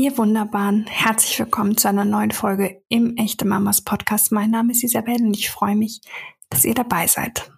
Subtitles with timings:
[0.00, 4.30] Ihr Wunderbaren, herzlich willkommen zu einer neuen Folge im Echte Mamas Podcast.
[4.30, 6.02] Mein Name ist Isabelle und ich freue mich,
[6.50, 7.50] dass ihr dabei seid.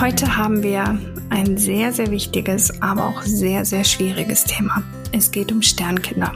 [0.00, 0.98] Heute haben wir
[1.30, 4.82] ein sehr, sehr wichtiges, aber auch sehr, sehr schwieriges Thema.
[5.12, 6.32] Es geht um Sternkinder.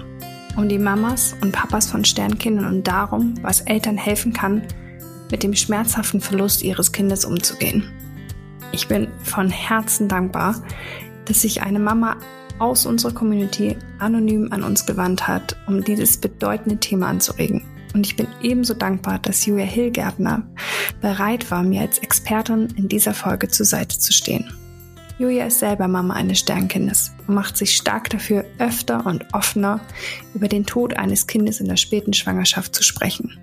[0.56, 4.62] Um die Mamas und Papas von Sternkindern und darum, was Eltern helfen kann,
[5.32, 7.95] mit dem schmerzhaften Verlust ihres Kindes umzugehen.
[8.72, 10.62] Ich bin von Herzen dankbar,
[11.24, 12.16] dass sich eine Mama
[12.58, 17.62] aus unserer Community anonym an uns gewandt hat, um dieses bedeutende Thema anzuregen.
[17.94, 20.42] Und ich bin ebenso dankbar, dass Julia Hillgärtner
[21.00, 24.52] bereit war, mir als Expertin in dieser Folge zur Seite zu stehen.
[25.18, 29.80] Julia ist selber Mama eines Sternkindes und macht sich stark dafür, öfter und offener
[30.34, 33.38] über den Tod eines Kindes in der späten Schwangerschaft zu sprechen.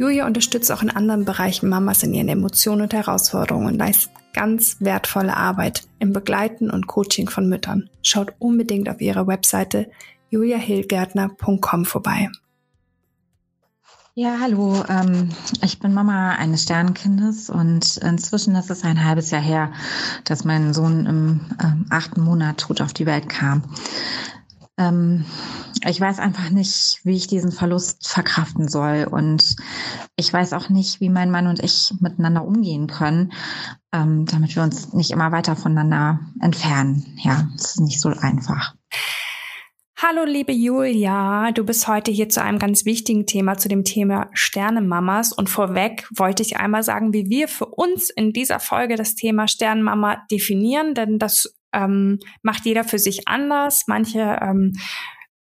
[0.00, 4.78] Julia unterstützt auch in anderen Bereichen Mamas in ihren Emotionen und Herausforderungen und leistet ganz
[4.80, 7.90] wertvolle Arbeit im Begleiten und Coaching von Müttern.
[8.00, 9.90] Schaut unbedingt auf ihrer Webseite
[10.30, 12.30] juliahilgärtner.com vorbei.
[14.14, 14.82] Ja, hallo.
[14.88, 15.28] Ähm,
[15.62, 19.70] ich bin Mama eines Sternkindes und inzwischen ist es ein halbes Jahr her,
[20.24, 23.64] dass mein Sohn im ähm, achten Monat tot auf die Welt kam.
[24.80, 25.24] Ähm,
[25.86, 29.06] ich weiß einfach nicht, wie ich diesen Verlust verkraften soll.
[29.10, 29.56] Und
[30.16, 33.32] ich weiß auch nicht, wie mein Mann und ich miteinander umgehen können,
[33.92, 37.18] ähm, damit wir uns nicht immer weiter voneinander entfernen.
[37.22, 38.74] Ja, es ist nicht so einfach.
[40.02, 44.30] Hallo liebe Julia, du bist heute hier zu einem ganz wichtigen Thema, zu dem Thema
[44.32, 45.30] Sternenmamas.
[45.30, 49.46] Und vorweg wollte ich einmal sagen, wie wir für uns in dieser Folge das Thema
[49.46, 53.84] Sternenmama definieren, denn das ähm, macht jeder für sich anders.
[53.86, 54.72] Manche ähm,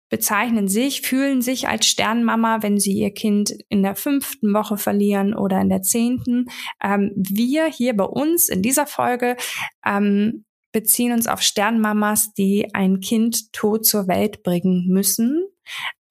[0.09, 5.35] bezeichnen sich, fühlen sich als Sternmama, wenn sie ihr Kind in der fünften Woche verlieren
[5.35, 6.47] oder in der zehnten.
[6.83, 9.37] Ähm, wir hier bei uns in dieser Folge
[9.85, 15.45] ähm, beziehen uns auf Sternmamas, die ein Kind tot zur Welt bringen müssen.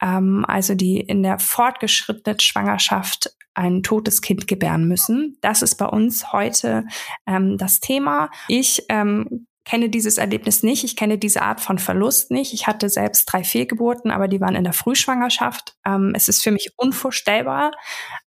[0.01, 5.37] Ähm, also die in der fortgeschrittenen Schwangerschaft ein totes Kind gebären müssen.
[5.41, 6.85] Das ist bei uns heute
[7.27, 8.31] ähm, das Thema.
[8.47, 10.83] Ich ähm, kenne dieses Erlebnis nicht.
[10.83, 12.53] Ich kenne diese Art von Verlust nicht.
[12.53, 15.75] Ich hatte selbst drei Fehlgeburten, aber die waren in der Frühschwangerschaft.
[15.85, 17.71] Ähm, es ist für mich unvorstellbar,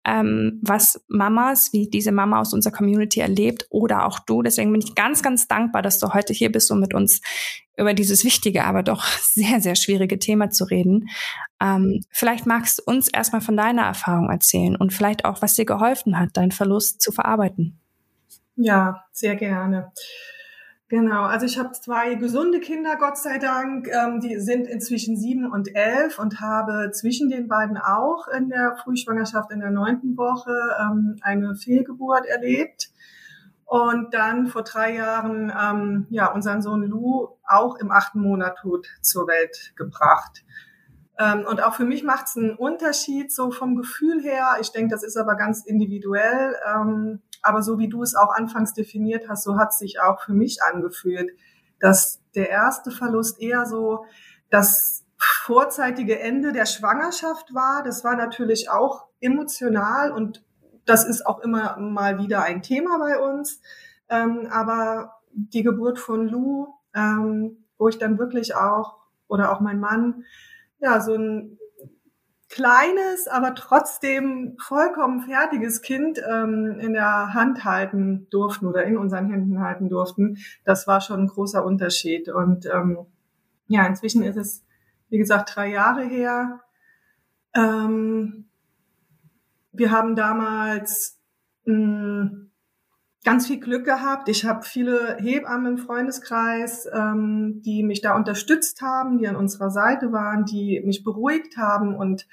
[0.04, 4.42] ähm, was Mamas wie diese Mama aus unserer Community erlebt oder auch du.
[4.42, 7.20] Deswegen bin ich ganz, ganz dankbar, dass du heute hier bist, um mit uns
[7.76, 11.08] über dieses wichtige, aber doch sehr, sehr schwierige Thema zu reden.
[11.60, 15.64] Ähm, vielleicht magst du uns erstmal von deiner Erfahrung erzählen und vielleicht auch, was dir
[15.64, 17.78] geholfen hat, deinen Verlust zu verarbeiten.
[18.56, 19.92] Ja, sehr gerne.
[20.92, 23.88] Genau, also ich habe zwei gesunde Kinder, Gott sei Dank.
[23.88, 28.76] Ähm, die sind inzwischen sieben und elf und habe zwischen den beiden auch in der
[28.76, 32.90] Frühschwangerschaft in der neunten Woche ähm, eine Fehlgeburt erlebt.
[33.64, 38.86] Und dann vor drei Jahren ähm, ja unseren Sohn Lou auch im achten Monat tot
[39.00, 40.44] zur Welt gebracht.
[41.18, 44.58] Ähm, und auch für mich macht es einen Unterschied so vom Gefühl her.
[44.60, 46.54] Ich denke, das ist aber ganz individuell.
[47.42, 50.62] Aber so wie du es auch anfangs definiert hast, so hat sich auch für mich
[50.62, 51.30] angefühlt,
[51.80, 54.04] dass der erste Verlust eher so
[54.50, 57.82] das vorzeitige Ende der Schwangerschaft war.
[57.82, 60.44] Das war natürlich auch emotional und
[60.84, 63.60] das ist auch immer mal wieder ein Thema bei uns.
[64.08, 68.98] Ähm, aber die Geburt von Lou, ähm, wo ich dann wirklich auch,
[69.28, 70.24] oder auch mein Mann,
[70.80, 71.58] ja, so ein
[72.52, 79.30] kleines, aber trotzdem vollkommen fertiges Kind ähm, in der Hand halten durften oder in unseren
[79.30, 82.28] Händen halten durften, das war schon ein großer Unterschied.
[82.28, 82.98] Und ähm,
[83.68, 84.62] ja, inzwischen ist es,
[85.08, 86.60] wie gesagt, drei Jahre her.
[87.54, 88.44] Ähm,
[89.72, 91.18] wir haben damals
[91.64, 92.21] mh, hm,
[93.24, 94.28] ganz viel Glück gehabt.
[94.28, 99.70] Ich habe viele Hebammen im Freundeskreis, ähm, die mich da unterstützt haben, die an unserer
[99.70, 102.26] Seite waren, die mich beruhigt haben und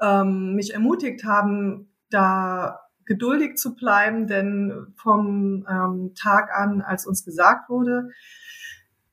[0.00, 7.24] ähm, mich ermutigt haben, da geduldig zu bleiben, denn vom ähm, Tag an, als uns
[7.24, 8.10] gesagt wurde,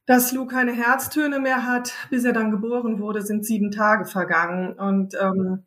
[0.06, 4.74] dass Lou keine Herztöne mehr hat, bis er dann geboren wurde, sind sieben Tage vergangen.
[4.74, 5.64] Und ähm,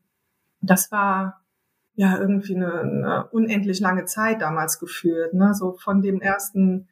[0.61, 1.46] das war
[1.97, 5.35] ja irgendwie eine, eine unendlich lange Zeit damals geführt.
[5.35, 5.55] Ne?
[5.55, 6.89] So von dem ersten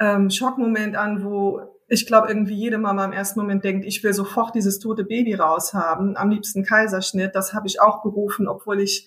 [0.00, 4.14] ähm, Schockmoment an, wo ich glaube, irgendwie jede Mama im ersten Moment denkt, ich will
[4.14, 7.34] sofort dieses tote Baby raushaben, am liebsten Kaiserschnitt.
[7.34, 9.06] Das habe ich auch gerufen, obwohl ich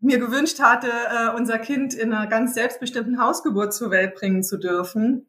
[0.00, 4.58] mir gewünscht hatte, äh, unser Kind in einer ganz selbstbestimmten Hausgeburt zur Welt bringen zu
[4.58, 5.26] dürfen.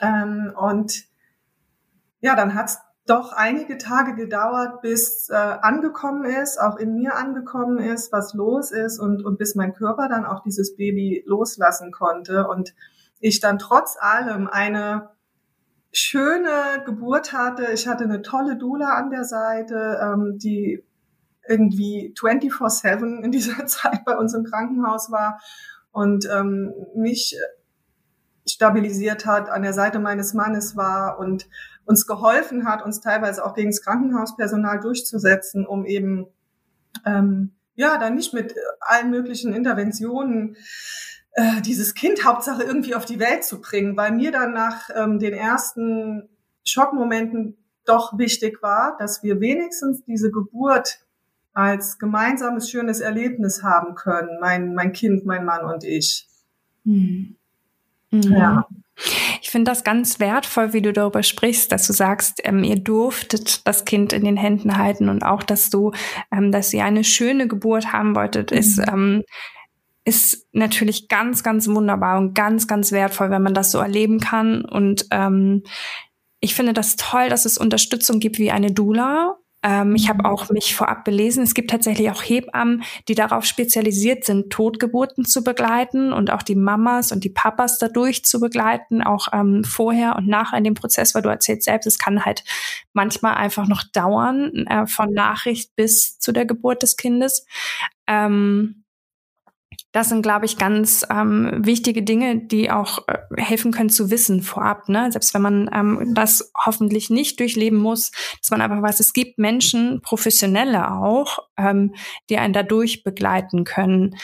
[0.00, 1.04] Ähm, und
[2.20, 7.78] ja, dann hat's doch einige Tage gedauert, bis äh, angekommen ist, auch in mir angekommen
[7.78, 12.46] ist, was los ist und, und bis mein Körper dann auch dieses Baby loslassen konnte.
[12.48, 12.74] Und
[13.20, 15.10] ich dann trotz allem eine
[15.92, 17.66] schöne Geburt hatte.
[17.72, 20.82] Ich hatte eine tolle Dula an der Seite, ähm, die
[21.46, 25.40] irgendwie 24-7 in dieser Zeit bei uns im Krankenhaus war
[25.92, 27.38] und ähm, mich
[28.46, 31.46] stabilisiert hat, an der Seite meines Mannes war und
[31.86, 36.26] uns geholfen hat, uns teilweise auch gegen das Krankenhauspersonal durchzusetzen, um eben
[37.04, 40.56] ähm, ja dann nicht mit allen möglichen Interventionen
[41.32, 45.18] äh, dieses Kind Hauptsache irgendwie auf die Welt zu bringen, weil mir dann nach ähm,
[45.18, 46.28] den ersten
[46.64, 51.00] Schockmomenten doch wichtig war, dass wir wenigstens diese Geburt
[51.52, 56.26] als gemeinsames schönes Erlebnis haben können, mein, mein Kind, mein Mann und ich.
[56.84, 57.36] Mhm.
[58.10, 58.22] Mhm.
[58.22, 58.66] Ja.
[59.42, 63.66] Ich finde das ganz wertvoll, wie du darüber sprichst, dass du sagst, ähm, ihr durftet
[63.66, 65.92] das Kind in den Händen halten und auch, dass du,
[66.30, 68.58] ähm, dass ihr eine schöne Geburt haben wolltet, mhm.
[68.58, 69.22] ist, ähm,
[70.04, 74.64] ist natürlich ganz, ganz wunderbar und ganz, ganz wertvoll, wenn man das so erleben kann.
[74.64, 75.62] Und ähm,
[76.40, 80.26] ich finde das toll, dass es Unterstützung gibt wie eine Doula, ähm, ich habe mhm.
[80.26, 81.42] auch mich vorab belesen.
[81.42, 86.54] Es gibt tatsächlich auch Hebammen, die darauf spezialisiert sind, Totgeburten zu begleiten und auch die
[86.54, 91.14] Mamas und die Papas dadurch zu begleiten, auch ähm, vorher und nachher in dem Prozess,
[91.14, 92.44] weil du erzählst selbst, es kann halt
[92.92, 97.46] manchmal einfach noch dauern, äh, von Nachricht bis zu der Geburt des Kindes.
[98.06, 98.83] Ähm,
[99.94, 104.42] das sind, glaube ich, ganz ähm, wichtige Dinge, die auch äh, helfen können zu wissen
[104.42, 104.88] vorab.
[104.88, 105.12] Ne?
[105.12, 108.10] Selbst wenn man ähm, das hoffentlich nicht durchleben muss,
[108.40, 111.94] dass man einfach weiß, es gibt Menschen, Professionelle auch, ähm,
[112.28, 114.16] die einen dadurch begleiten können.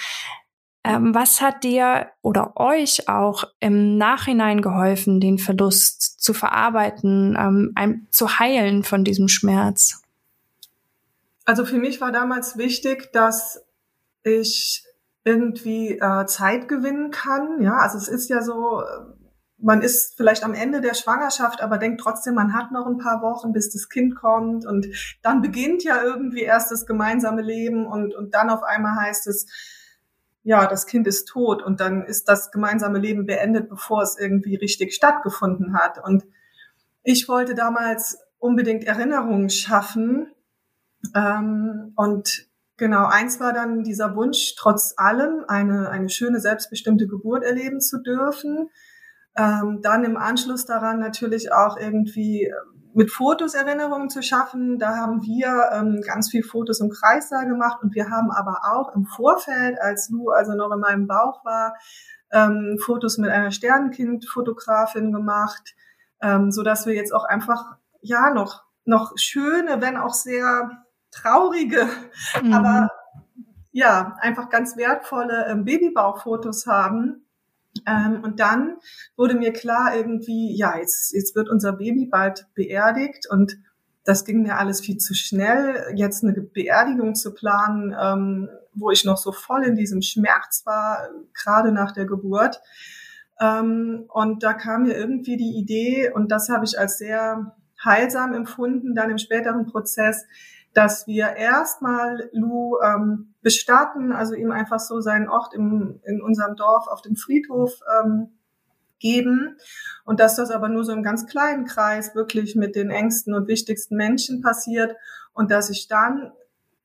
[0.82, 7.70] Ähm, was hat dir oder euch auch im Nachhinein geholfen, den Verlust zu verarbeiten, ähm,
[7.76, 10.02] ein, zu heilen von diesem Schmerz?
[11.44, 13.64] Also für mich war damals wichtig, dass
[14.24, 14.84] ich
[15.24, 17.60] irgendwie äh, Zeit gewinnen kann.
[17.60, 18.82] Ja, also es ist ja so,
[19.58, 23.22] man ist vielleicht am Ende der Schwangerschaft, aber denkt trotzdem, man hat noch ein paar
[23.22, 24.86] Wochen, bis das Kind kommt und
[25.22, 29.46] dann beginnt ja irgendwie erst das gemeinsame Leben und, und dann auf einmal heißt es,
[30.42, 34.56] ja, das Kind ist tot und dann ist das gemeinsame Leben beendet, bevor es irgendwie
[34.56, 36.02] richtig stattgefunden hat.
[36.02, 36.24] Und
[37.02, 40.32] ich wollte damals unbedingt Erinnerungen schaffen
[41.14, 42.49] ähm, und
[42.80, 47.98] Genau, eins war dann dieser Wunsch, trotz allem eine, eine schöne, selbstbestimmte Geburt erleben zu
[48.00, 48.70] dürfen.
[49.36, 52.52] Ähm, dann im Anschluss daran natürlich auch irgendwie äh,
[52.94, 54.78] mit Fotos Erinnerungen zu schaffen.
[54.78, 58.94] Da haben wir ähm, ganz viel Fotos im Kreissaal gemacht und wir haben aber auch
[58.94, 61.74] im Vorfeld, als Lou also noch in meinem Bauch war,
[62.32, 65.74] ähm, Fotos mit einer Sternenkind-Fotografin gemacht,
[66.22, 71.88] ähm, so dass wir jetzt auch einfach ja noch noch schöne, wenn auch sehr traurige,
[72.42, 72.52] mhm.
[72.52, 72.90] aber
[73.72, 77.26] ja, einfach ganz wertvolle ähm, Babybauchfotos haben.
[77.86, 78.76] Ähm, und dann
[79.16, 83.58] wurde mir klar irgendwie, ja, jetzt, jetzt wird unser Baby bald beerdigt und
[84.04, 89.04] das ging mir alles viel zu schnell, jetzt eine Beerdigung zu planen, ähm, wo ich
[89.04, 92.60] noch so voll in diesem Schmerz war, gerade nach der Geburt.
[93.40, 98.34] Ähm, und da kam mir irgendwie die Idee, und das habe ich als sehr heilsam
[98.34, 100.26] empfunden, dann im späteren Prozess,
[100.72, 106.56] dass wir erstmal Lou ähm, bestatten, also ihm einfach so seinen Ort im, in unserem
[106.56, 108.38] Dorf auf dem Friedhof ähm,
[108.98, 109.56] geben
[110.04, 113.48] und dass das aber nur so im ganz kleinen Kreis wirklich mit den engsten und
[113.48, 114.94] wichtigsten Menschen passiert
[115.32, 116.32] und dass ich dann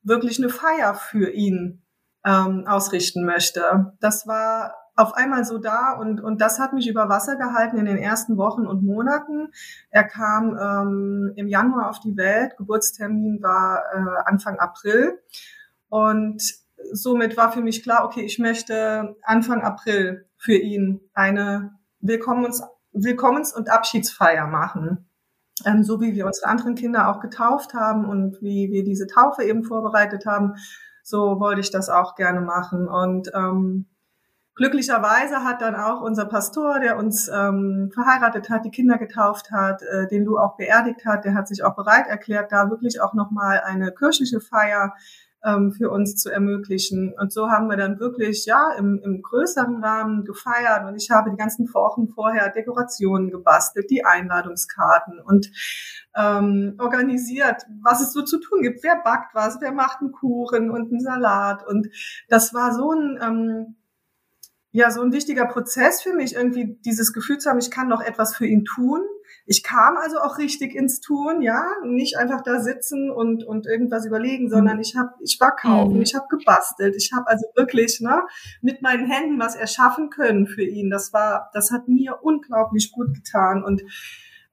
[0.02, 1.82] wirklich eine Feier für ihn
[2.24, 3.92] ähm, ausrichten möchte.
[4.00, 7.84] Das war auf einmal so da und, und das hat mich über Wasser gehalten in
[7.84, 9.48] den ersten Wochen und Monaten.
[9.90, 15.20] Er kam ähm, im Januar auf die Welt, Geburtstermin war äh, Anfang April
[15.88, 16.42] und
[16.92, 22.62] somit war für mich klar, okay, ich möchte Anfang April für ihn eine Willkommens,
[22.92, 25.08] Willkommens- und Abschiedsfeier machen.
[25.64, 29.42] Ähm, so wie wir unsere anderen Kinder auch getauft haben und wie wir diese Taufe
[29.42, 30.54] eben vorbereitet haben,
[31.02, 32.88] so wollte ich das auch gerne machen.
[32.88, 33.86] Und ähm,
[34.56, 39.82] Glücklicherweise hat dann auch unser Pastor, der uns ähm, verheiratet hat, die Kinder getauft hat,
[39.82, 43.12] äh, den Lou auch beerdigt hat, der hat sich auch bereit erklärt, da wirklich auch
[43.12, 44.94] nochmal eine kirchliche Feier
[45.44, 47.14] ähm, für uns zu ermöglichen.
[47.18, 51.30] Und so haben wir dann wirklich ja im, im größeren Rahmen gefeiert und ich habe
[51.30, 55.50] die ganzen Wochen vorher Dekorationen gebastelt, die Einladungskarten und
[56.16, 58.82] ähm, organisiert, was es so zu tun gibt.
[58.82, 61.88] Wer backt was, wer macht einen Kuchen und einen Salat und
[62.30, 63.76] das war so ein ähm,
[64.76, 68.02] ja so ein wichtiger Prozess für mich, irgendwie dieses Gefühl zu haben, ich kann noch
[68.02, 69.00] etwas für ihn tun.
[69.46, 74.04] Ich kam also auch richtig ins Tun, ja, nicht einfach da sitzen und und irgendwas
[74.04, 76.02] überlegen, sondern ich habe, ich war kaufen, mhm.
[76.02, 78.22] ich habe gebastelt, ich habe also wirklich ne
[78.60, 80.90] mit meinen Händen was erschaffen können für ihn.
[80.90, 83.82] Das war, das hat mir unglaublich gut getan und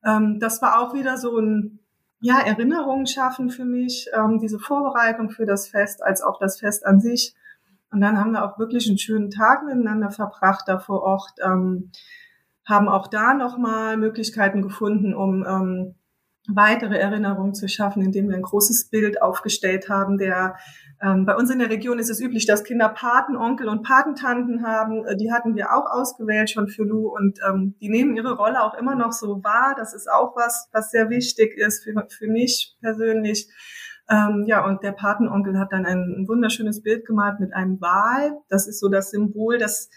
[0.05, 1.79] ähm, das war auch wieder so ein
[2.21, 6.85] ja, Erinnerungen schaffen für mich, ähm, diese Vorbereitung für das Fest, als auch das Fest
[6.85, 7.35] an sich.
[7.93, 11.91] Und dann haben wir auch wirklich einen schönen Tag miteinander verbracht da vor Ort, ähm,
[12.67, 15.95] haben auch da nochmal Möglichkeiten gefunden, um ähm,
[16.47, 20.55] weitere Erinnerungen zu schaffen, indem wir ein großes Bild aufgestellt haben, der
[21.01, 24.65] ähm, bei uns in der Region ist es üblich, dass Kinder Paten, Onkel und Patentanten
[24.65, 25.05] haben.
[25.05, 28.63] Äh, die hatten wir auch ausgewählt schon für Lou und ähm, die nehmen ihre Rolle
[28.63, 29.75] auch immer noch so wahr.
[29.77, 33.49] Das ist auch was, was sehr wichtig ist für, für mich persönlich.
[34.09, 38.37] Ähm, ja, und der Patenonkel hat dann ein, ein wunderschönes Bild gemalt mit einem Wal.
[38.49, 39.89] Das ist so das Symbol, das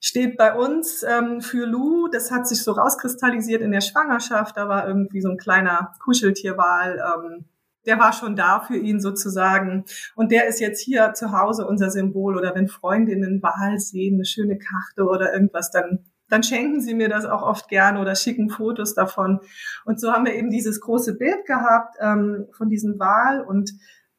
[0.00, 2.08] steht bei uns ähm, für Lou.
[2.08, 4.56] Das hat sich so rauskristallisiert in der Schwangerschaft.
[4.56, 6.98] Da war irgendwie so ein kleiner Kuscheltierwal.
[6.98, 7.44] Ähm,
[7.86, 9.84] der war schon da für ihn sozusagen.
[10.14, 12.36] Und der ist jetzt hier zu Hause unser Symbol.
[12.36, 17.08] Oder wenn Freundinnen Wahl sehen, eine schöne Karte oder irgendwas, dann, dann schenken sie mir
[17.08, 19.40] das auch oft gerne oder schicken Fotos davon.
[19.84, 23.72] Und so haben wir eben dieses große Bild gehabt ähm, von diesem Wal und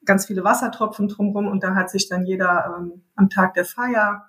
[0.06, 1.48] ganz viele Wassertropfen drumherum.
[1.48, 4.26] Und da hat sich dann jeder ähm, am Tag der Feier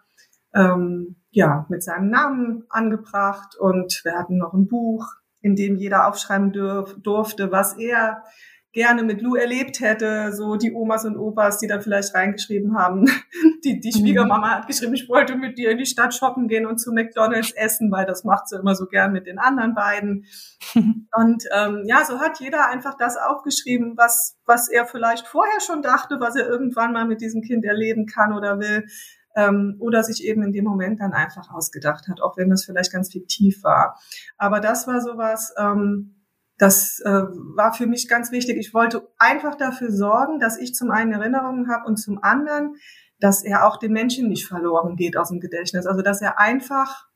[0.55, 3.57] ähm, ja, mit seinem Namen angebracht.
[3.59, 5.07] Und wir hatten noch ein Buch,
[5.41, 8.25] in dem jeder aufschreiben dürf, durfte, was er
[8.73, 13.07] gerne mit Lou erlebt hätte, so die Omas und Opas, die dann vielleicht reingeschrieben haben.
[13.65, 14.01] Die, die mhm.
[14.01, 17.51] Schwiegermama hat geschrieben, ich wollte mit dir in die Stadt shoppen gehen und zu McDonalds
[17.51, 20.27] essen, weil das macht sie immer so gern mit den anderen beiden.
[20.75, 25.83] Und ähm, ja, so hat jeder einfach das aufgeschrieben, was, was er vielleicht vorher schon
[25.83, 28.87] dachte, was er irgendwann mal mit diesem Kind erleben kann oder will.
[29.35, 32.93] Ähm, oder sich eben in dem Moment dann einfach ausgedacht hat, auch wenn das vielleicht
[32.93, 33.99] ganz fiktiv war.
[34.37, 36.18] Aber das war sowas, ähm,
[36.59, 38.57] das äh, war für mich ganz wichtig.
[38.59, 42.77] Ich wollte einfach dafür sorgen, dass ich zum einen Erinnerungen habe und zum anderen,
[43.21, 45.87] dass er auch den Menschen nicht verloren geht aus dem Gedächtnis.
[45.87, 47.07] Also dass er einfach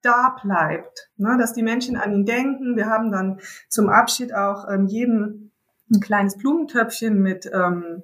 [0.00, 1.36] da bleibt, ne?
[1.38, 2.76] dass die Menschen an ihn denken.
[2.76, 5.50] Wir haben dann zum Abschied auch ähm, jedem
[5.94, 8.02] ein kleines Blumentöpfchen mit ähm,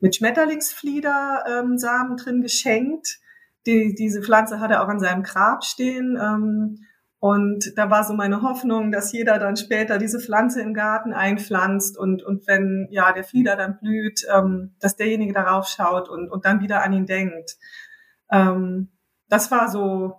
[0.00, 3.20] mit Schmetterlingsfliedersamen ähm, drin geschenkt.
[3.66, 6.18] Die, diese Pflanze hat er auch an seinem Grab stehen.
[6.20, 6.84] Ähm,
[7.24, 11.96] und da war so meine Hoffnung, dass jeder dann später diese Pflanze im Garten einpflanzt
[11.96, 16.44] und, und wenn ja der Flieder dann blüht, ähm, dass derjenige darauf schaut und, und
[16.44, 17.56] dann wieder an ihn denkt.
[18.30, 18.90] Ähm,
[19.30, 20.16] das war so,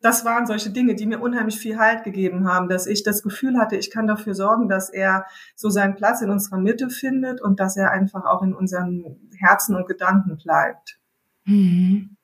[0.00, 3.58] das waren solche Dinge, die mir unheimlich viel Halt gegeben haben, dass ich das Gefühl
[3.58, 7.60] hatte, ich kann dafür sorgen, dass er so seinen Platz in unserer Mitte findet und
[7.60, 10.98] dass er einfach auch in unseren Herzen und Gedanken bleibt.
[11.44, 12.16] Mhm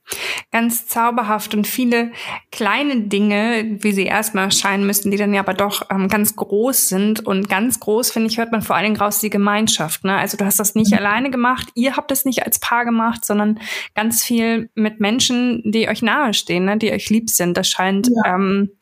[0.53, 2.13] ganz zauberhaft und viele
[2.51, 6.91] kleine Dinge, wie sie erstmal erscheinen müssten, die dann ja aber doch ähm, ganz groß
[6.91, 7.27] sind.
[7.27, 10.05] Und ganz groß, finde ich, hört man vor allen Dingen raus die Gemeinschaft.
[10.05, 10.15] Ne?
[10.15, 10.99] Also du hast das nicht mhm.
[10.99, 13.59] alleine gemacht, ihr habt es nicht als Paar gemacht, sondern
[13.95, 16.77] ganz viel mit Menschen, die euch nahestehen, ne?
[16.77, 17.57] die euch lieb sind.
[17.57, 18.35] Das scheint ja.
[18.35, 18.73] ähm,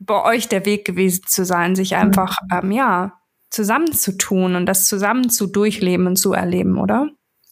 [0.00, 1.98] bei euch der Weg gewesen zu sein, sich mhm.
[1.98, 3.12] einfach, ähm, ja,
[3.50, 7.08] zusammenzutun und das zusammen zu durchleben und zu erleben, oder?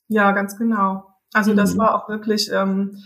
[0.08, 1.04] Ja, ganz genau.
[1.32, 1.78] Also das mhm.
[1.78, 3.02] war auch wirklich ähm,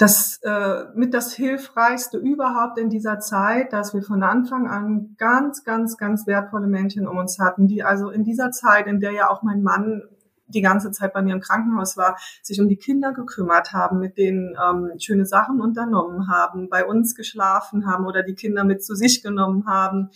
[0.00, 5.62] das äh, mit das Hilfreichste überhaupt in dieser Zeit, dass wir von Anfang an ganz,
[5.62, 9.28] ganz, ganz wertvolle Menschen um uns hatten, die also in dieser Zeit, in der ja
[9.28, 10.02] auch mein Mann
[10.46, 14.16] die ganze Zeit bei mir im Krankenhaus war, sich um die Kinder gekümmert haben, mit
[14.16, 18.94] denen ähm, schöne Sachen unternommen haben, bei uns geschlafen haben oder die Kinder mit zu
[18.94, 20.08] sich genommen haben,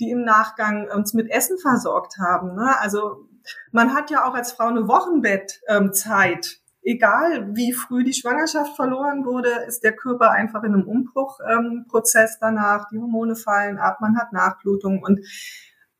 [0.00, 2.54] die im Nachgang uns mit Essen versorgt haben.
[2.54, 2.74] Ne?
[2.80, 3.28] Also
[3.70, 6.46] man hat ja auch als Frau eine Wochenbettzeit.
[6.48, 12.34] Ähm, egal wie früh die Schwangerschaft verloren wurde, ist der Körper einfach in einem Umbruchprozess
[12.34, 12.88] ähm, danach.
[12.90, 15.20] Die Hormone fallen ab, man hat Nachblutung und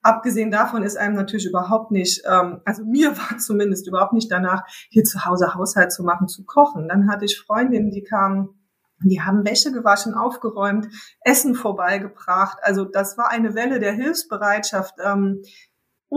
[0.03, 4.63] abgesehen davon ist einem natürlich überhaupt nicht, ähm, also mir war zumindest überhaupt nicht danach,
[4.89, 6.89] hier zu Hause Haushalt zu machen, zu kochen.
[6.89, 8.51] Dann hatte ich Freundinnen, die kamen
[9.01, 10.89] die haben Wäsche gewaschen, aufgeräumt,
[11.21, 12.57] Essen vorbeigebracht.
[12.63, 15.43] Also das war eine Welle der Hilfsbereitschaft, ähm,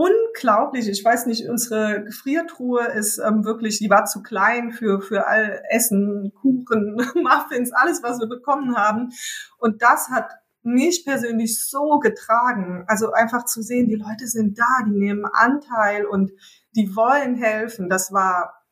[0.00, 0.88] unglaublich.
[0.88, 5.62] Ich weiß nicht, unsere Gefriertruhe ist ähm, wirklich, die war zu klein für, für all
[5.68, 9.10] Essen, Kuchen, Muffins, alles, was wir bekommen haben.
[9.58, 10.30] Und das hat
[10.62, 12.84] mich persönlich so getragen.
[12.86, 16.32] Also einfach zu sehen, die Leute sind da, die nehmen Anteil und
[16.74, 17.88] die wollen helfen.
[17.90, 18.64] Das war,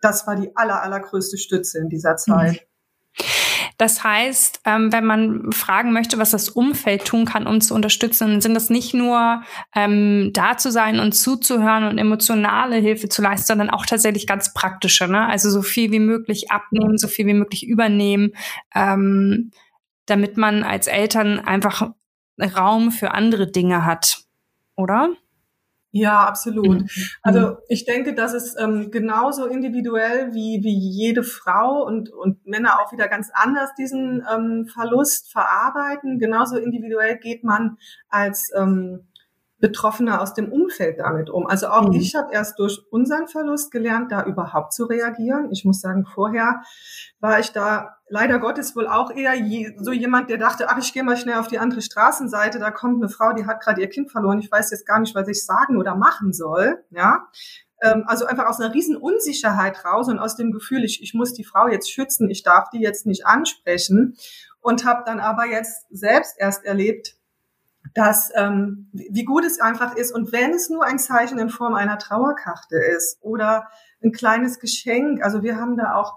[0.00, 2.66] das war die aller, allergrößte Stütze in dieser Zeit.
[3.78, 8.40] Das heißt, ähm, wenn man fragen möchte, was das Umfeld tun kann, um zu unterstützen,
[8.40, 9.42] sind das nicht nur
[9.74, 14.54] ähm, da zu sein und zuzuhören und emotionale Hilfe zu leisten, sondern auch tatsächlich ganz
[14.54, 15.08] praktische.
[15.08, 15.26] Ne?
[15.26, 18.32] Also so viel wie möglich abnehmen, so viel wie möglich übernehmen,
[18.74, 19.50] ähm,
[20.06, 21.90] damit man als Eltern einfach
[22.40, 24.24] Raum für andere Dinge hat,
[24.76, 25.10] oder?
[25.96, 26.82] Ja, absolut.
[26.82, 26.88] Mhm.
[27.22, 32.80] Also ich denke, dass es ähm, genauso individuell wie, wie jede Frau und, und Männer
[32.80, 36.18] auch wieder ganz anders diesen ähm, Verlust verarbeiten.
[36.18, 37.78] Genauso individuell geht man
[38.10, 39.06] als ähm,
[39.58, 41.46] Betroffener aus dem Umfeld damit um.
[41.46, 41.94] Also auch mhm.
[41.94, 45.50] ich habe erst durch unseren Verlust gelernt, da überhaupt zu reagieren.
[45.50, 46.62] Ich muss sagen, vorher
[47.20, 50.92] war ich da leider Gottes wohl auch eher je, so jemand, der dachte, ach, ich
[50.92, 53.88] gehe mal schnell auf die andere Straßenseite, da kommt eine Frau, die hat gerade ihr
[53.88, 56.84] Kind verloren, ich weiß jetzt gar nicht, was ich sagen oder machen soll.
[56.90, 57.26] Ja,
[57.82, 61.32] ähm, also einfach aus einer riesen Unsicherheit raus und aus dem Gefühl, ich, ich muss
[61.32, 64.16] die Frau jetzt schützen, ich darf die jetzt nicht ansprechen
[64.60, 67.15] und habe dann aber jetzt selbst erst erlebt,
[67.96, 71.74] dass ähm, wie gut es einfach ist und wenn es nur ein Zeichen in Form
[71.74, 73.68] einer Trauerkarte ist oder
[74.04, 76.14] ein kleines Geschenk, also wir haben da auch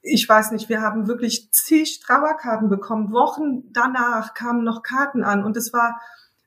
[0.00, 3.10] ich weiß nicht, wir haben wirklich zig Trauerkarten bekommen.
[3.10, 6.00] Wochen danach kamen noch Karten an und es war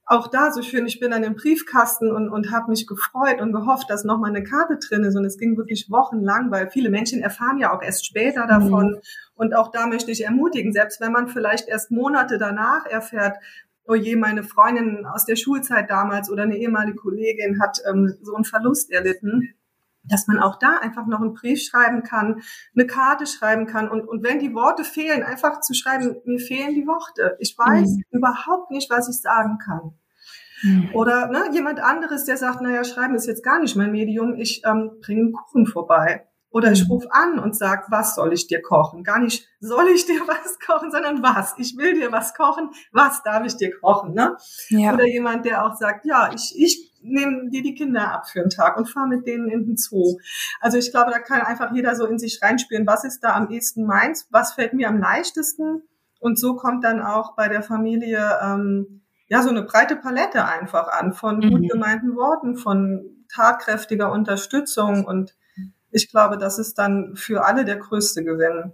[0.05, 0.85] auch da so schön.
[0.85, 4.29] Ich bin an dem Briefkasten und, und habe mich gefreut und gehofft, dass noch mal
[4.29, 5.15] eine Karte drin ist.
[5.15, 8.91] Und es ging wirklich wochenlang, weil viele Menschen erfahren ja auch erst später davon.
[8.91, 8.99] Mhm.
[9.35, 13.37] Und auch da möchte ich ermutigen, selbst wenn man vielleicht erst Monate danach erfährt,
[13.87, 18.35] oh je, meine Freundin aus der Schulzeit damals oder eine ehemalige Kollegin hat ähm, so
[18.35, 19.55] einen Verlust erlitten
[20.03, 22.41] dass man auch da einfach noch einen Brief schreiben kann,
[22.75, 26.73] eine Karte schreiben kann und, und wenn die Worte fehlen, einfach zu schreiben, mir fehlen
[26.73, 27.37] die Worte.
[27.39, 28.03] Ich weiß mhm.
[28.11, 29.93] überhaupt nicht, was ich sagen kann.
[30.63, 30.89] Mhm.
[30.93, 34.63] Oder ne, jemand anderes, der sagt, naja, schreiben ist jetzt gar nicht mein Medium, ich
[34.65, 36.27] ähm, bringe einen Kuchen vorbei.
[36.51, 39.03] Oder ich rufe an und sag, was soll ich dir kochen?
[39.03, 41.55] Gar nicht, soll ich dir was kochen, sondern was?
[41.57, 44.13] Ich will dir was kochen, was darf ich dir kochen?
[44.13, 44.35] Ne?
[44.69, 44.93] Ja.
[44.93, 48.49] Oder jemand, der auch sagt, ja, ich, ich nehme dir die Kinder ab für einen
[48.49, 50.17] Tag und fahr mit denen in den Zoo.
[50.59, 53.49] Also ich glaube, da kann einfach jeder so in sich reinspüren, was ist da am
[53.49, 55.83] ehesten meins, was fällt mir am leichtesten.
[56.19, 60.89] Und so kommt dann auch bei der Familie ähm, ja so eine breite Palette einfach
[60.89, 61.49] an von mhm.
[61.49, 65.33] gut gemeinten Worten, von tatkräftiger Unterstützung und
[65.91, 68.73] ich glaube, das ist dann für alle der größte Gewinn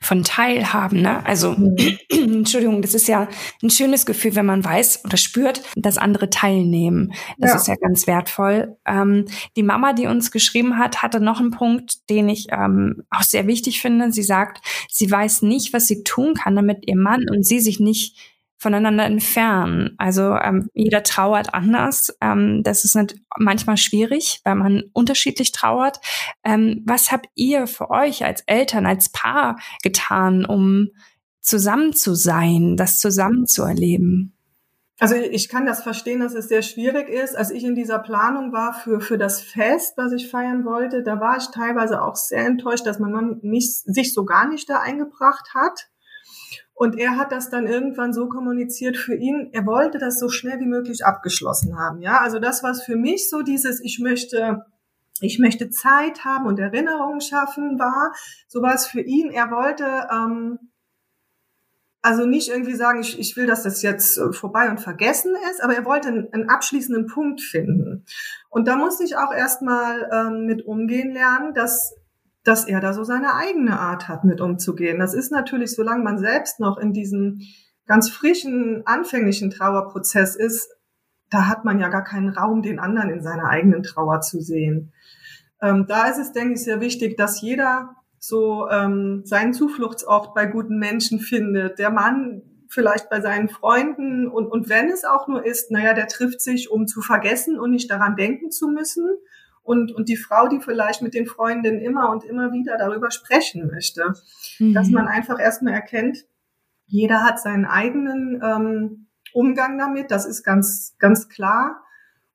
[0.00, 1.00] von Teilhaben.
[1.00, 1.24] Ne?
[1.26, 1.76] Also, mhm.
[2.10, 3.28] Entschuldigung, das ist ja
[3.62, 7.12] ein schönes Gefühl, wenn man weiß oder spürt, dass andere teilnehmen.
[7.38, 7.56] Das ja.
[7.56, 8.76] ist ja ganz wertvoll.
[8.86, 13.22] Ähm, die Mama, die uns geschrieben hat, hatte noch einen Punkt, den ich ähm, auch
[13.22, 14.12] sehr wichtig finde.
[14.12, 17.80] Sie sagt, sie weiß nicht, was sie tun kann, damit ihr Mann und sie sich
[17.80, 18.16] nicht
[18.62, 19.94] voneinander entfernen.
[19.98, 22.16] Also ähm, jeder trauert anders.
[22.20, 22.96] Ähm, das ist
[23.38, 26.00] manchmal schwierig, weil man unterschiedlich trauert.
[26.44, 30.88] Ähm, was habt ihr für euch als Eltern, als Paar getan, um
[31.40, 34.34] zusammen zu sein, das zusammen zu erleben?
[35.00, 37.36] Also ich kann das verstehen, dass es sehr schwierig ist.
[37.36, 41.18] Als ich in dieser Planung war für, für das Fest, was ich feiern wollte, da
[41.18, 44.78] war ich teilweise auch sehr enttäuscht, dass mein Mann nicht, sich so gar nicht da
[44.78, 45.88] eingebracht hat.
[46.74, 50.58] Und er hat das dann irgendwann so kommuniziert für ihn, er wollte das so schnell
[50.60, 52.00] wie möglich abgeschlossen haben.
[52.00, 54.64] Ja, also das, was für mich so dieses, ich möchte,
[55.20, 58.12] ich möchte Zeit haben und Erinnerungen schaffen war,
[58.48, 59.30] so war es für ihn.
[59.30, 60.58] Er wollte, ähm,
[62.00, 65.62] also nicht irgendwie sagen, ich, ich will, dass das jetzt äh, vorbei und vergessen ist,
[65.62, 68.04] aber er wollte einen, einen abschließenden Punkt finden.
[68.48, 71.94] Und da musste ich auch erstmal ähm, mit umgehen lernen, dass
[72.44, 74.98] dass er da so seine eigene Art hat, mit umzugehen.
[74.98, 77.40] Das ist natürlich, solange man selbst noch in diesem
[77.86, 80.68] ganz frischen, anfänglichen Trauerprozess ist,
[81.30, 84.92] da hat man ja gar keinen Raum, den anderen in seiner eigenen Trauer zu sehen.
[85.60, 90.46] Ähm, da ist es, denke ich, sehr wichtig, dass jeder so ähm, seinen Zufluchtsort bei
[90.46, 91.78] guten Menschen findet.
[91.78, 96.08] Der Mann vielleicht bei seinen Freunden und, und wenn es auch nur ist, naja, der
[96.08, 99.06] trifft sich, um zu vergessen und nicht daran denken zu müssen
[99.62, 103.68] und, und die Frau, die vielleicht mit den Freundinnen immer und immer wieder darüber sprechen
[103.68, 104.14] möchte.
[104.58, 104.74] Mhm.
[104.74, 106.24] Dass man einfach erstmal erkennt,
[106.86, 111.82] jeder hat seinen eigenen ähm, Umgang damit, das ist ganz, ganz klar.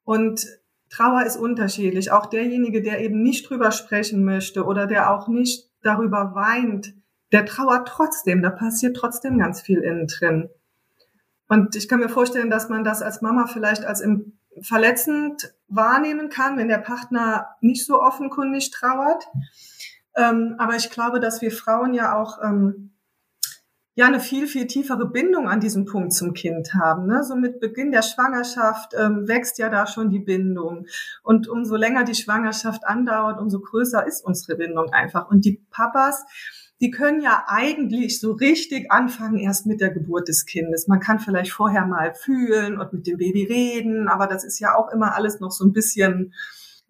[0.03, 0.47] Und
[0.89, 2.11] Trauer ist unterschiedlich.
[2.11, 6.93] Auch derjenige, der eben nicht drüber sprechen möchte oder der auch nicht darüber weint,
[7.33, 10.49] der trauert trotzdem, da passiert trotzdem ganz viel innen drin.
[11.49, 14.03] Und ich kann mir vorstellen, dass man das als Mama vielleicht als
[14.61, 19.27] verletzend wahrnehmen kann, wenn der Partner nicht so offenkundig trauert.
[20.15, 22.91] Ähm, aber ich glaube, dass wir Frauen ja auch ähm,
[23.97, 27.07] ja eine viel, viel tiefere Bindung an diesem Punkt zum Kind haben.
[27.07, 27.23] Ne?
[27.23, 30.85] So mit Beginn der Schwangerschaft ähm, wächst ja da schon die Bindung.
[31.23, 35.29] Und umso länger die Schwangerschaft andauert, umso größer ist unsere Bindung einfach.
[35.29, 36.23] Und die Papas,
[36.79, 40.87] die können ja eigentlich so richtig anfangen erst mit der Geburt des Kindes.
[40.87, 44.75] Man kann vielleicht vorher mal fühlen und mit dem Baby reden, aber das ist ja
[44.75, 46.33] auch immer alles noch so ein bisschen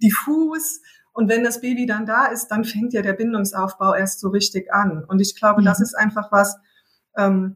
[0.02, 0.82] diffus.
[1.14, 4.72] Und wenn das Baby dann da ist, dann fängt ja der Bindungsaufbau erst so richtig
[4.74, 5.06] an.
[5.08, 5.66] Und ich glaube, mhm.
[5.66, 6.58] das ist einfach was,
[7.16, 7.56] ähm,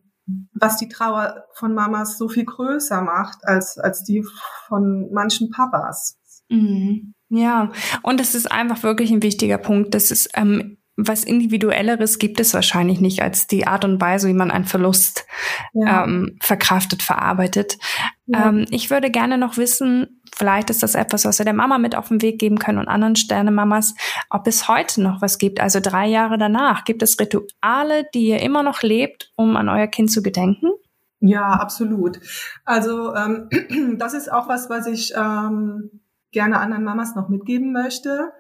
[0.54, 4.26] was die Trauer von Mamas so viel größer macht als, als die
[4.68, 6.18] von manchen Papas.
[6.50, 7.14] Mhm.
[7.30, 7.72] Ja,
[8.04, 9.94] und es ist einfach wirklich ein wichtiger Punkt.
[9.94, 14.34] Das ist ähm, was Individuelleres gibt es wahrscheinlich nicht als die Art und Weise, wie
[14.34, 15.26] man einen Verlust
[15.74, 16.04] ja.
[16.04, 17.78] ähm, verkraftet, verarbeitet.
[18.26, 18.50] Ja.
[18.50, 21.96] Ähm, ich würde gerne noch wissen, vielleicht ist das etwas, was wir der Mama mit
[21.96, 23.96] auf den Weg geben können und anderen Sternemamas,
[24.30, 26.84] ob es heute noch was gibt, also drei Jahre danach.
[26.84, 30.72] Gibt es Rituale, die ihr immer noch lebt, um an euer Kind zu gedenken?
[31.20, 32.20] Ja, absolut.
[32.66, 33.50] Also ähm,
[33.98, 36.02] das ist auch was, was ich ähm,
[36.32, 38.32] gerne anderen Mamas noch mitgeben möchte.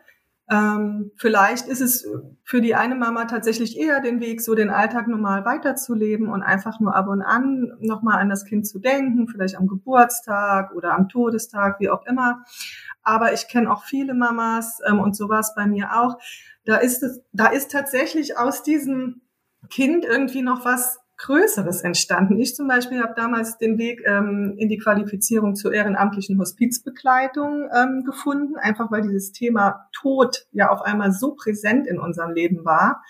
[0.52, 2.06] Ähm, vielleicht ist es
[2.44, 6.82] für die eine Mama tatsächlich eher den Weg, so den Alltag normal weiterzuleben und einfach
[6.82, 11.08] nur ab und an nochmal an das Kind zu denken, vielleicht am Geburtstag oder am
[11.08, 12.44] Todestag, wie auch immer.
[13.02, 16.18] Aber ich kenne auch viele Mamas ähm, und so war es bei mir auch.
[16.66, 19.22] Da ist es, da ist tatsächlich aus diesem
[19.70, 22.40] Kind irgendwie noch was Größeres entstanden.
[22.40, 28.04] Ich zum Beispiel habe damals den Weg ähm, in die Qualifizierung zur ehrenamtlichen Hospizbegleitung ähm,
[28.04, 33.04] gefunden, einfach weil dieses Thema Tod ja auf einmal so präsent in unserem Leben war.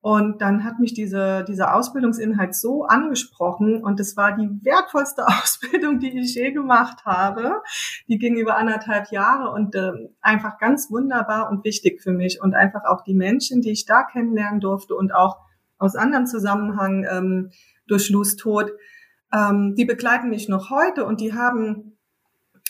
[0.00, 5.98] Und dann hat mich diese, dieser Ausbildungsinhalt so angesprochen und es war die wertvollste Ausbildung,
[5.98, 7.60] die ich je gemacht habe.
[8.06, 9.90] Die ging über anderthalb Jahre und äh,
[10.20, 14.04] einfach ganz wunderbar und wichtig für mich und einfach auch die Menschen, die ich da
[14.04, 15.47] kennenlernen durfte und auch
[15.78, 17.50] aus anderem Zusammenhang ähm,
[17.86, 18.72] durch Lus Tod,
[19.32, 21.98] ähm, die begleiten mich noch heute und die haben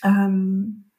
[0.05, 0.91] ähm,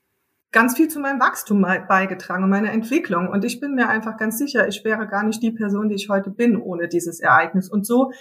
[0.51, 3.27] ganz viel zu meinem Wachstum beigetragen und meiner Entwicklung.
[3.27, 6.09] Und ich bin mir einfach ganz sicher, ich wäre gar nicht die Person, die ich
[6.09, 7.69] heute bin, ohne dieses Ereignis.
[7.69, 8.11] Und so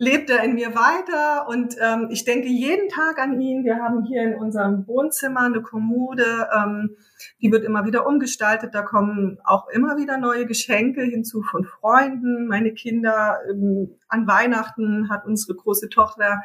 [0.00, 3.64] lebt er in mir weiter und ähm, ich denke jeden Tag an ihn.
[3.64, 6.96] Wir haben hier in unserem Wohnzimmer eine Kommode, ähm,
[7.42, 8.74] die wird immer wieder umgestaltet.
[8.74, 12.46] Da kommen auch immer wieder neue Geschenke hinzu von Freunden.
[12.46, 16.40] Meine Kinder ähm, an Weihnachten hat unsere große Tochter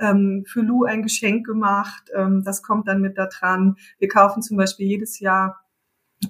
[0.00, 2.10] ähm, für Lou ein Geschenk gemacht.
[2.12, 3.76] Ähm, das kommt dann mit da dran.
[4.00, 5.60] Wir kaufen zum Beispiel jedes Jahr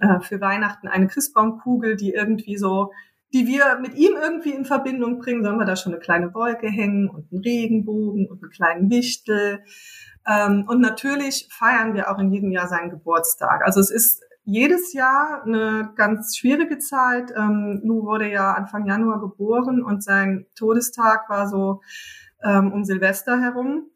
[0.01, 2.93] äh, für Weihnachten eine Christbaumkugel, die irgendwie so
[3.33, 6.69] die wir mit ihm irgendwie in Verbindung bringen, sollen wir da schon eine kleine Wolke
[6.69, 9.61] hängen und einen Regenbogen und einen kleinen Wichtel.
[10.27, 13.63] Ähm, und natürlich feiern wir auch in jedem Jahr seinen Geburtstag.
[13.65, 17.33] Also es ist jedes Jahr eine ganz schwierige Zeit.
[17.37, 21.81] Ähm, Lou wurde ja Anfang Januar geboren und sein Todestag war so
[22.45, 23.91] ähm, um Silvester herum.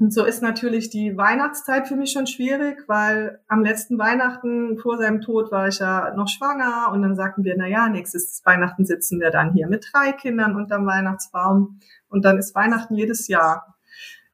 [0.00, 4.96] Und so ist natürlich die Weihnachtszeit für mich schon schwierig, weil am letzten Weihnachten vor
[4.96, 8.86] seinem Tod war ich ja noch schwanger und dann sagten wir, na ja, nächstes Weihnachten
[8.86, 13.76] sitzen wir dann hier mit drei Kindern unterm Weihnachtsbaum und dann ist Weihnachten jedes Jahr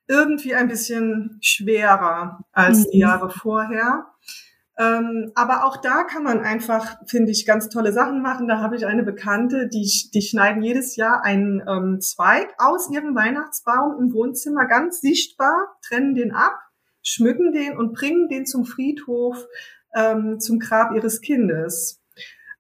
[0.07, 2.91] irgendwie ein bisschen schwerer als mhm.
[2.93, 4.07] die Jahre vorher.
[4.79, 8.47] Ähm, aber auch da kann man einfach, finde ich, ganz tolle Sachen machen.
[8.47, 13.15] Da habe ich eine Bekannte, die, die schneiden jedes Jahr einen ähm, Zweig aus ihrem
[13.15, 16.59] Weihnachtsbaum im Wohnzimmer ganz sichtbar, trennen den ab,
[17.03, 19.47] schmücken den und bringen den zum Friedhof,
[19.95, 22.03] ähm, zum Grab ihres Kindes.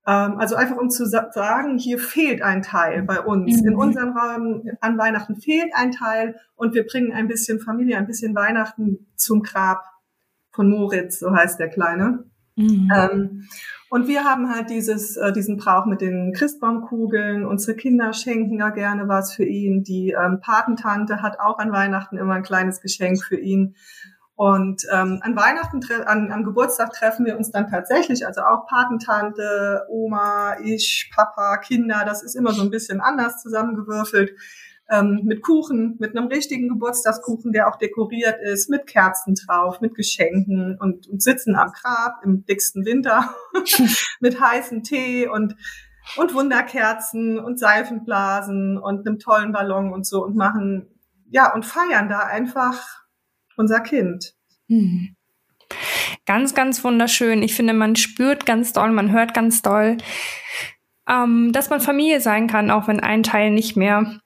[0.06, 3.60] Ähm, also einfach um zu sagen, hier fehlt ein Teil bei uns.
[3.60, 3.68] Mhm.
[3.68, 8.06] In unserem Raum an Weihnachten fehlt ein Teil und wir bringen ein bisschen Familie, ein
[8.06, 9.84] bisschen Weihnachten zum Grab
[10.56, 12.24] von Moritz, so heißt der Kleine.
[12.56, 12.90] Mhm.
[12.94, 13.48] Ähm,
[13.88, 17.44] und wir haben halt dieses, äh, diesen Brauch mit den Christbaumkugeln.
[17.44, 19.84] Unsere Kinder schenken ja gerne was für ihn.
[19.84, 23.76] Die ähm, Patentante hat auch an Weihnachten immer ein kleines Geschenk für ihn.
[24.34, 29.86] Und ähm, an Weihnachten, an, am Geburtstag treffen wir uns dann tatsächlich, also auch Patentante,
[29.88, 32.02] Oma, ich, Papa, Kinder.
[32.04, 34.32] Das ist immer so ein bisschen anders zusammengewürfelt
[34.90, 39.94] ähm, mit Kuchen, mit einem richtigen Geburtstagskuchen, der auch dekoriert ist, mit Kerzen drauf, mit
[39.94, 43.34] Geschenken und, und sitzen am Grab im dicksten Winter
[44.20, 45.56] mit heißem Tee und
[46.16, 50.86] und Wunderkerzen und Seifenblasen und einem tollen Ballon und so und machen
[51.30, 53.02] ja und feiern da einfach
[53.56, 54.34] unser Kind.
[54.68, 55.16] Mhm.
[56.26, 57.42] Ganz, ganz wunderschön.
[57.42, 59.96] Ich finde, man spürt ganz doll, man hört ganz doll,
[61.08, 64.20] ähm, dass man Familie sein kann, auch wenn ein Teil nicht mehr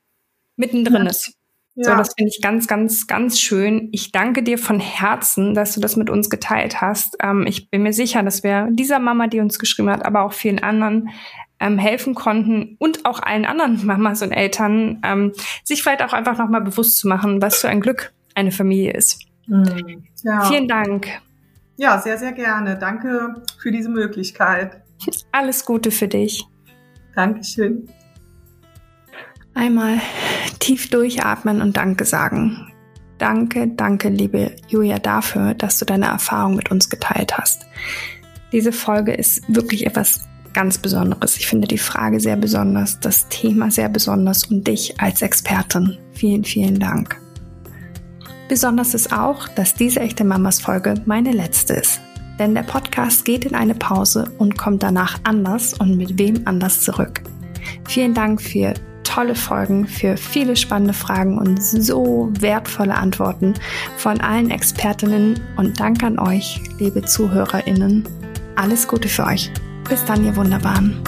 [0.60, 1.10] mittendrin ja.
[1.10, 1.32] ist.
[1.74, 1.90] Ja.
[1.90, 3.88] So, das finde ich ganz, ganz, ganz schön.
[3.92, 7.16] Ich danke dir von Herzen, dass du das mit uns geteilt hast.
[7.22, 10.32] Ähm, ich bin mir sicher, dass wir dieser Mama, die uns geschrieben hat, aber auch
[10.32, 11.10] vielen anderen
[11.58, 15.32] ähm, helfen konnten und auch allen anderen Mamas und Eltern, ähm,
[15.64, 19.20] sich vielleicht auch einfach nochmal bewusst zu machen, was für ein Glück eine Familie ist.
[19.46, 20.04] Mhm.
[20.22, 20.44] Ja.
[20.44, 21.08] Vielen Dank.
[21.76, 22.76] Ja, sehr, sehr gerne.
[22.76, 24.82] Danke für diese Möglichkeit.
[25.32, 26.44] Alles Gute für dich.
[27.14, 27.88] Dankeschön.
[29.60, 30.00] Einmal
[30.58, 32.72] tief durchatmen und Danke sagen.
[33.18, 37.66] Danke, danke, liebe Julia, dafür, dass du deine Erfahrung mit uns geteilt hast.
[38.52, 40.22] Diese Folge ist wirklich etwas
[40.54, 41.36] ganz Besonderes.
[41.36, 45.98] Ich finde die Frage sehr besonders, das Thema sehr besonders und dich als Expertin.
[46.12, 47.20] Vielen, vielen Dank.
[48.48, 52.00] Besonders ist auch, dass diese echte Mamas Folge meine letzte ist.
[52.38, 56.80] Denn der Podcast geht in eine Pause und kommt danach anders und mit wem anders
[56.80, 57.20] zurück.
[57.86, 58.72] Vielen Dank für
[59.10, 63.54] tolle Folgen, für viele spannende Fragen und so wertvolle Antworten
[63.96, 68.04] von allen Expertinnen und Dank an euch, liebe ZuhörerInnen.
[68.54, 69.50] Alles Gute für euch.
[69.88, 71.02] Bis dann, ihr Wunderbaren.